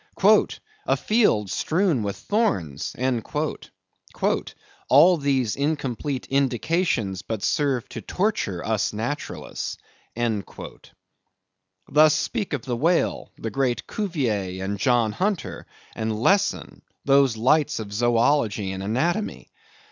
"A 0.87 0.97
field 0.97 1.51
strewn 1.51 2.01
with 2.01 2.15
thorns." 2.17 2.95
"All 4.89 5.17
these 5.17 5.55
incomplete 5.55 6.25
indications 6.27 7.21
but 7.21 7.43
serve 7.43 7.87
to 7.89 8.01
torture 8.01 8.65
us 8.65 8.93
naturalists." 8.93 9.77
Thus 10.15 12.15
speak 12.15 12.53
of 12.53 12.63
the 12.65 12.75
whale, 12.77 13.29
the 13.37 13.51
great 13.51 13.85
Cuvier, 13.85 14.63
and 14.63 14.79
John 14.79 15.11
Hunter, 15.11 15.67
and 15.95 16.19
Lesson, 16.19 16.81
those 17.05 17.37
lights 17.37 17.77
of 17.79 17.93
zoology 17.93 18.71
and 18.71 18.81
anatomy. 18.81 19.51